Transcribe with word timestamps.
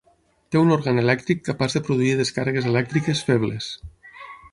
Té 0.53 0.59
un 0.59 0.75
òrgan 0.75 1.01
elèctric 1.01 1.43
capaç 1.49 1.75
de 1.77 1.81
produir 1.89 2.15
descàrregues 2.21 2.71
elèctriques 2.71 3.21
febles. 3.29 3.69